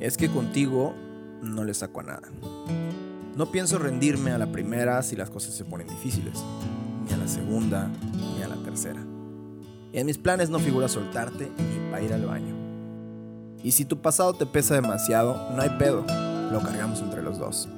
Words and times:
es 0.00 0.16
que 0.16 0.30
contigo 0.30 0.94
no 1.42 1.64
le 1.64 1.74
saco 1.74 2.00
a 2.00 2.04
nada. 2.04 2.28
No 3.36 3.52
pienso 3.52 3.78
rendirme 3.78 4.32
a 4.32 4.38
la 4.38 4.50
primera 4.50 5.02
si 5.02 5.14
las 5.14 5.30
cosas 5.30 5.54
se 5.54 5.64
ponen 5.64 5.86
difíciles, 5.86 6.42
ni 7.06 7.12
a 7.12 7.16
la 7.16 7.28
segunda, 7.28 7.88
ni 8.14 8.42
a 8.42 8.48
la 8.48 8.56
tercera. 8.56 9.00
En 9.92 10.06
mis 10.06 10.18
planes 10.18 10.50
no 10.50 10.58
figura 10.58 10.88
soltarte 10.88 11.50
ni 11.56 11.90
para 11.90 12.02
ir 12.02 12.12
al 12.12 12.26
baño. 12.26 12.54
Y 13.62 13.72
si 13.72 13.84
tu 13.84 14.00
pasado 14.00 14.32
te 14.34 14.46
pesa 14.46 14.74
demasiado, 14.74 15.50
no 15.54 15.62
hay 15.62 15.70
pedo, 15.70 16.04
lo 16.50 16.60
cargamos 16.60 17.00
entre 17.02 17.22
los 17.22 17.38
dos. 17.38 17.68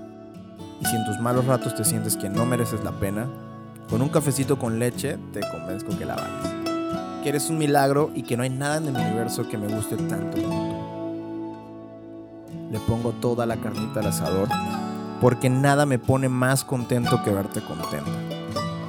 Y 0.81 0.87
si 0.87 0.97
en 0.97 1.05
tus 1.05 1.19
malos 1.21 1.47
ratos 1.47 1.75
te 1.75 1.85
sientes 1.85 2.17
que 2.17 2.29
no 2.29 2.47
mereces 2.47 2.85
la 2.85 2.99
pena, 2.99 3.29
con 3.89 4.01
un 4.01 4.09
cafecito 4.09 4.59
con 4.59 4.79
leche 4.79 5.19
te 5.33 5.41
convenzco 5.41 5.97
que 5.99 6.05
la 6.05 6.17
vales. 6.17 7.23
Que 7.23 7.31
eres 7.31 7.51
un 7.51 7.59
milagro 7.59 8.11
y 8.15 8.23
que 8.23 8.37
no 8.37 8.43
hay 8.43 8.51
nada 8.51 8.77
en 8.77 8.89
el 8.89 8.97
universo 8.97 9.49
que 9.49 9.59
me 9.59 9.69
guste 9.69 9.97
tanto. 9.97 11.02
Le 12.73 12.81
pongo 12.81 13.13
toda 13.13 13.45
la 13.45 13.59
carnita 13.59 14.01
al 14.01 14.07
asador 14.07 14.49
porque 15.21 15.49
nada 15.51 15.87
me 15.87 16.01
pone 16.01 16.29
más 16.29 16.65
contento 16.65 17.23
que 17.23 17.31
verte 17.31 17.61
contenta. 17.61 18.11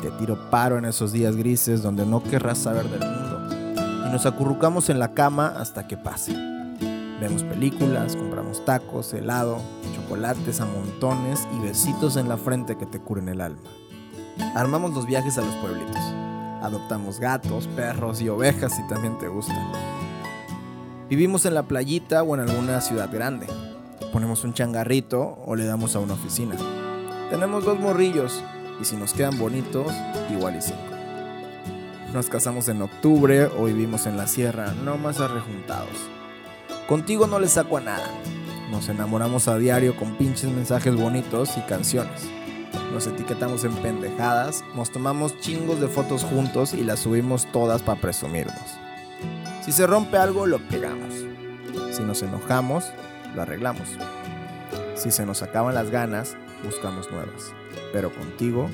Te 0.01 0.09
tiro 0.11 0.49
paro 0.49 0.77
en 0.77 0.85
esos 0.85 1.11
días 1.11 1.35
grises 1.35 1.83
donde 1.83 2.05
no 2.05 2.23
querrás 2.23 2.57
saber 2.57 2.89
del 2.89 3.01
mundo 3.01 4.07
y 4.07 4.09
nos 4.09 4.25
acurrucamos 4.25 4.89
en 4.89 4.99
la 4.99 5.13
cama 5.13 5.53
hasta 5.59 5.85
que 5.85 5.97
pase. 5.97 6.33
Vemos 7.19 7.43
películas, 7.43 8.15
compramos 8.15 8.63
tacos, 8.63 9.13
helado, 9.13 9.59
chocolates 9.93 10.61
a 10.61 10.65
montones 10.65 11.45
y 11.55 11.59
besitos 11.59 12.15
en 12.15 12.29
la 12.29 12.37
frente 12.37 12.77
que 12.77 12.85
te 12.85 12.99
curen 12.99 13.27
el 13.27 13.41
alma. 13.41 13.69
Armamos 14.55 14.93
los 14.93 15.05
viajes 15.05 15.37
a 15.37 15.41
los 15.41 15.53
pueblitos. 15.55 16.01
Adoptamos 16.61 17.19
gatos, 17.19 17.67
perros 17.67 18.21
y 18.21 18.29
ovejas 18.29 18.75
si 18.75 18.87
también 18.87 19.17
te 19.19 19.27
gustan. 19.27 19.71
Vivimos 21.09 21.45
en 21.45 21.53
la 21.53 21.63
playita 21.63 22.23
o 22.23 22.33
en 22.33 22.49
alguna 22.49 22.79
ciudad 22.79 23.11
grande. 23.11 23.45
Ponemos 24.11 24.43
un 24.43 24.53
changarrito 24.53 25.39
o 25.45 25.55
le 25.55 25.65
damos 25.65 25.95
a 25.95 25.99
una 25.99 26.13
oficina. 26.13 26.55
Tenemos 27.29 27.65
dos 27.65 27.79
morrillos 27.79 28.43
y 28.79 28.85
si 28.85 28.95
nos 28.95 29.13
quedan 29.13 29.37
bonitos, 29.39 29.91
igual 30.29 30.55
y 30.57 30.61
cinco. 30.61 30.79
Nos 32.13 32.29
casamos 32.29 32.67
en 32.67 32.81
octubre 32.81 33.45
o 33.45 33.65
vivimos 33.65 34.05
en 34.05 34.17
la 34.17 34.27
sierra, 34.27 34.73
no 34.83 34.97
más 34.97 35.19
arrejuntados. 35.19 36.09
Contigo 36.87 37.25
no 37.25 37.39
le 37.39 37.47
saco 37.47 37.77
a 37.77 37.81
nada. 37.81 38.07
Nos 38.69 38.89
enamoramos 38.89 39.47
a 39.47 39.57
diario 39.57 39.95
con 39.95 40.15
pinches 40.17 40.51
mensajes 40.51 40.95
bonitos 40.95 41.57
y 41.57 41.61
canciones. 41.61 42.29
Nos 42.93 43.07
etiquetamos 43.07 43.63
en 43.63 43.75
pendejadas, 43.77 44.63
nos 44.75 44.91
tomamos 44.91 45.39
chingos 45.39 45.79
de 45.79 45.87
fotos 45.87 46.23
juntos 46.23 46.73
y 46.73 46.83
las 46.83 46.99
subimos 46.99 47.47
todas 47.51 47.81
para 47.81 47.99
presumirnos. 47.99 48.77
Si 49.63 49.71
se 49.71 49.87
rompe 49.87 50.17
algo, 50.17 50.45
lo 50.45 50.59
pegamos. 50.67 51.13
Si 51.91 52.03
nos 52.03 52.21
enojamos, 52.21 52.85
lo 53.35 53.41
arreglamos. 53.41 53.97
Si 54.95 55.11
se 55.11 55.25
nos 55.25 55.41
acaban 55.41 55.75
las 55.75 55.89
ganas, 55.89 56.37
buscamos 56.63 57.11
nuevas. 57.11 57.53
Pero 57.91 58.13
contigo 58.13 58.69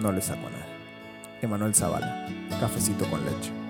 no 0.00 0.12
le 0.12 0.20
saco 0.20 0.48
nada. 0.50 0.66
Emanuel 1.42 1.74
Zavala, 1.74 2.26
cafecito 2.60 3.08
con 3.10 3.24
leche. 3.24 3.65